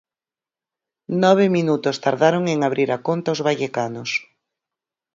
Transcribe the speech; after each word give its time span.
Nove 1.23 1.45
minutos 1.57 2.01
tardaron 2.05 2.43
en 2.53 2.59
abrir 2.67 2.89
a 2.93 2.99
conta 3.07 3.33
os 3.35 3.43
vallecanos. 3.47 4.09